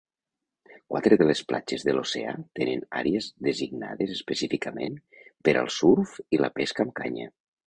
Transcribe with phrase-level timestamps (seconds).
[0.93, 4.99] Quatre de les platges de l'oceà tenen àrees designades específicament
[5.49, 7.31] per al surf i la pesca amb canya.